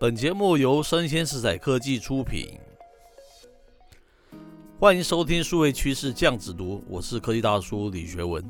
[0.00, 2.58] 本节目由生鲜时采科技出品，
[4.80, 8.44] 欢迎收听数位趋势酱子读，我是科技大叔李学文。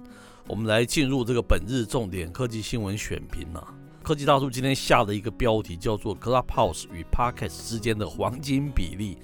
[0.48, 3.74] 我们来进入这个本日重点科技新闻选评啊。
[4.02, 9.18] 科技大叔今天下的一个标题叫做 “Clubhouse 与 Podcast 之间的黄金比例”。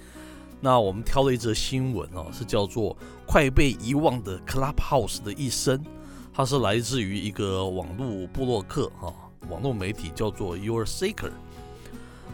[0.61, 2.95] 那我们挑了一则新闻啊，是叫做
[3.25, 5.83] “快被遗忘的 Clubhouse 的一生”，
[6.31, 9.11] 它是来自于一个网络部落客哈，
[9.49, 11.31] 网络媒体叫做 Your Seeker。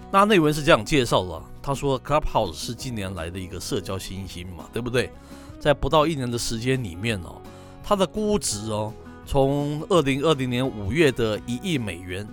[0.09, 5.11] 那内文是这样介绍的，他说 Clubhouse 是近年来的一个社交新星嘛，对不对？
[5.59, 7.41] 在不到一年的时间里面哦，
[7.83, 8.93] 它的估值哦，
[9.25, 12.25] 从二零二零年五月的一亿美元，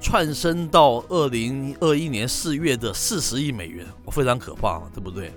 [0.00, 5.32] 窜升到二零二一年四月的四十亿美元，非常可怕，对不对？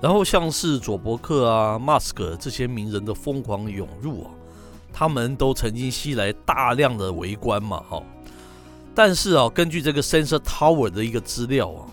[0.00, 4.30] 然后像是佐伯克啊、马斯克这些名人的疯狂涌入啊，
[4.92, 8.02] 他们都曾经吸来大量的围观嘛，哈。
[8.94, 11.88] 但是啊，根据这个 Sensor Tower 的一个资料啊，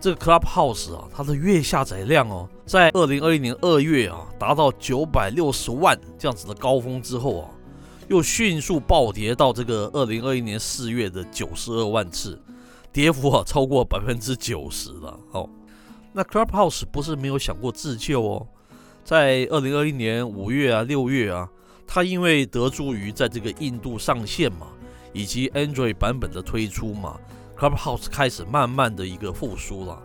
[0.00, 7.50] 这个 Clubhouse 啊，它的月下载量哦，在二零二一年二月啊，达到九百六十万这样子的高峰之后啊，
[8.08, 12.36] 又迅速暴跌到这个二零二一年四月的九十二万次，
[12.92, 15.20] 跌幅啊超过百分之九十了。
[15.30, 15.48] 哦，
[16.12, 18.46] 那 Clubhouse 不是没有想过自救哦，
[19.04, 21.48] 在二零二一年五月啊、六月啊，
[21.86, 24.66] 它因为得助于在这个印度上线嘛。
[25.12, 27.18] 以及 Android 版本的推出嘛
[27.58, 30.00] ，Clubhouse 开始慢慢的一个复苏了，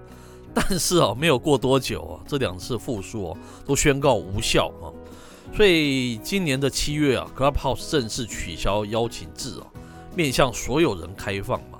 [0.53, 4.89] 但是啊，没有过多久啊，这两次复苏啊都宣告无效啊，
[5.55, 9.67] 所以今年的七月啊，Clubhouse 正式取消邀请制啊，
[10.15, 11.79] 面向所有人开放嘛。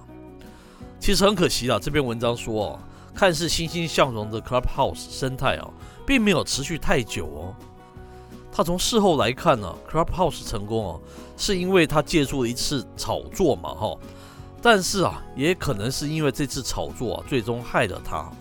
[1.00, 2.80] 其实很可惜啊，这篇文章说啊，
[3.14, 5.70] 看似欣欣向荣的 Clubhouse 生态啊，
[6.06, 7.56] 并没有持续太久哦。
[8.56, 11.00] 他从事后来看呢、啊，Clubhouse 成功啊，
[11.36, 13.97] 是因为他借助了一次炒作嘛，哈。
[14.62, 18.31] 但是啊，也可能是因为这次炒作啊，最终害了他啊。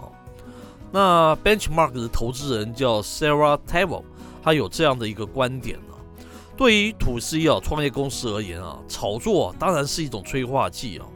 [0.92, 4.04] 那 Benchmark 的投资人叫 Sarah Tavel，
[4.40, 5.98] 他有这样的一个观点呢、啊。
[6.56, 11.06] 对于土司啊创业公司而言啊，炒作当然是一种催化剂啊。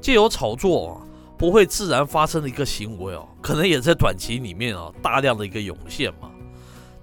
[0.00, 1.06] 借由炒作啊，
[1.38, 6.28] 不会自然发生的一个行为啊，可能也在短期里面啊大量的一个涌现嘛。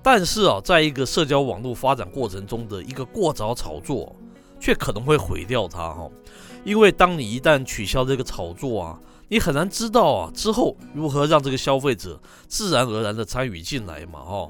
[0.01, 4.15] 但是啊，在一个社交网络发展过程中的一个过早炒作，
[4.59, 6.09] 却可能会毁掉它哈。
[6.63, 14.49] 因为当你一旦取消这个炒作啊，你很难知道啊之后如何让这个消费者自然而然的参与进来嘛哈。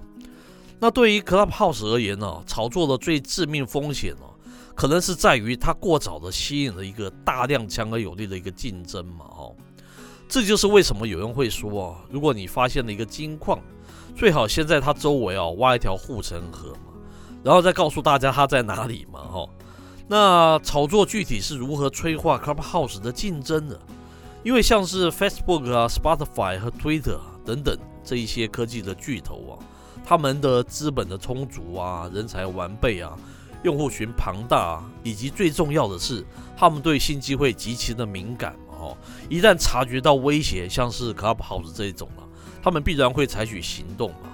[0.80, 4.26] 那对于 Clubhouse 而言呢，炒作的最致命风险呢，
[4.76, 9.52] 可能是在于它过早的吸引了一个大量强而有力的一个竞争嘛哈。
[10.30, 13.60] 这就是为什么有人会说啊，如果你发现了一个金矿，
[14.16, 16.94] 最好先在它周围啊挖一条护城河嘛，
[17.44, 19.50] 然后再告诉大家它在哪里嘛哈。
[20.08, 23.76] 那炒作具体是如何催化 Clubhouse 的竞争呢？
[24.44, 29.54] 因为像是 Facebook 啊、Spotify 和 Twitter 等等这一些科技的巨头啊，
[30.06, 33.18] 他们的资本的充足啊、人才完备啊、
[33.64, 36.24] 用户群庞大啊，以及最重要的是，
[36.56, 38.98] 他们对新机会极其的敏感哦。
[39.30, 42.24] 一旦察觉到威胁，像是 Clubhouse 这一种啊。
[42.62, 44.30] 他们必然会采取行动嘛，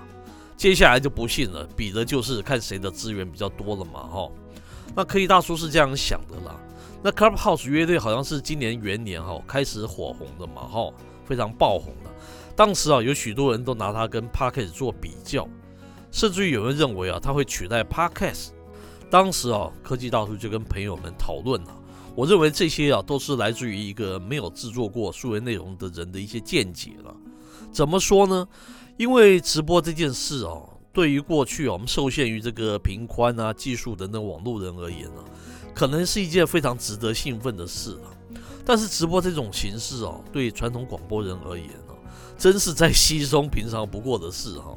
[0.57, 4.29] 接下来就不信了，比的就是看谁的资源比较多了嘛，哈。
[4.95, 6.55] 那科技大叔是这样想的啦。
[7.03, 10.91] 那 Clubhouse 乐队好像是今年元年哈开始火红的嘛，哈，
[11.23, 12.09] 非常爆红的。
[12.55, 15.47] 当时啊，有许多人都拿它跟 Podcast 做比较，
[16.09, 18.49] 甚至于有人认为啊，它会取代 Podcast。
[19.11, 21.75] 当时啊，科技大叔就跟朋友们讨论了，
[22.15, 27.13] 我认为这些啊都是来自于一个没有制作过数位内容的人的一些见解了。
[27.71, 28.47] 怎么说呢？
[28.97, 30.57] 因为直播这件事啊，
[30.93, 35.21] 对于过去我们受限于这个频宽啊、技术等等网络人而言呢，
[35.73, 38.39] 可能是一件非常值得兴奋的事了。
[38.63, 41.93] 但是直播这种形式啊，对传统广播人而言呢，
[42.37, 44.73] 真是再稀松平常不过的事哈。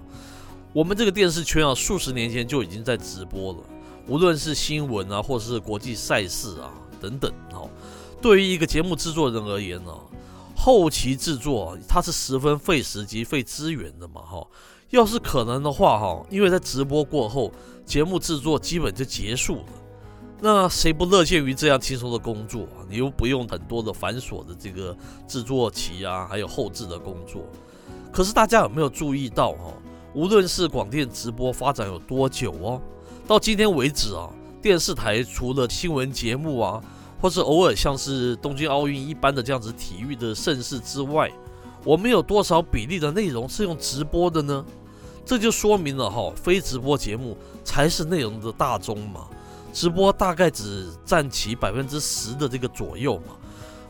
[0.73, 3.59] 我们这个电视圈啊，数十年前就已经在直播了，
[4.09, 7.69] 无论是新闻啊，或是国际赛事啊等等哈。
[8.21, 9.93] 对于一个节目制作人而言呢。
[10.61, 14.45] 后期制作它是十分费时及费资源的嘛，哈。
[14.91, 17.53] 要是可能的话，哈，因为在直播过后，
[17.87, 19.65] 节目制作基本就结束了。
[20.41, 22.67] 那谁不乐见于这样轻松的工作？
[22.91, 24.95] 你又不用很多的繁琐的这个
[25.29, 27.41] 制作期啊，还有后制的工作。
[28.13, 29.73] 可是大家有没有注意到，哈，
[30.13, 32.83] 无论是广电直播发展有多久哦，
[33.29, 34.29] 到今天为止啊，
[34.61, 36.83] 电视台除了新闻节目啊。
[37.21, 41.31] 或是偶尔像是东京奥运一般的这样子体育的盛事之外，
[41.85, 44.65] 我们有多少比例的内容是用直播的呢？
[45.25, 49.27] 这就说明了哈，非直播节目才是内容的大宗嘛。
[49.73, 53.37] 直播大概只占其百分之十的这个左右嘛。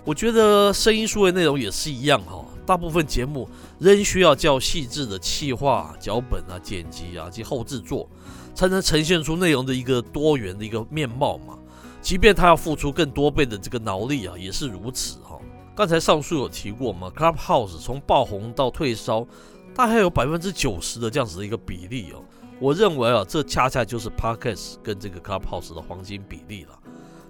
[0.04, 3.48] 我觉得声音数位内容也是一样哈，大部分节目
[3.78, 8.08] 仍需要较细致的企划、脚本啊、剪辑啊及后制作，
[8.54, 11.58] 才能呈现出内容的一个多元的一个面貌嘛。
[12.08, 15.38] 即便他要付出更多倍的这个脑力啊，也是如此哈。
[15.76, 19.26] 刚才上述有提过嘛，Clubhouse 从爆红到退烧，
[19.74, 22.24] 大概有百分之九十的这样子的一个比例哦。
[22.58, 26.78] 我认为啊，这恰恰就是 Podcast 跟这个 Clubhouse 的黄金比例了，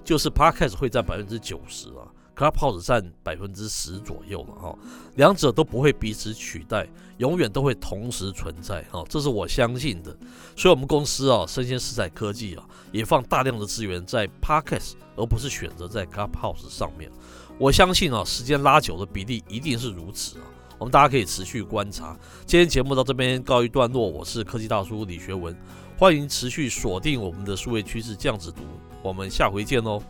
[0.04, 2.06] 就是 Podcast 会占百分之九十啊
[2.38, 4.78] ，Clubhouse 占百分之十左右了哈。
[5.16, 10.16] 两者都不会彼此取代，永远都会同时存在哈，这是我相信的。
[10.56, 17.10] 所以，我们公司啊，生鲜食材科技啊，也放大量的资源在 Podcast，而不是选择在 Clubhouse 上面。
[17.58, 20.44] 我相信啊，时间拉久的比例一定是如此啊。
[20.78, 22.16] 我们大家可以持续观察。
[22.46, 25.52] 今天节目到这边告一段落，我是科技大叔李学文，
[25.98, 28.62] 欢迎持续锁定我们的数位趋势这样子读，
[29.02, 30.00] 我们下回见喽。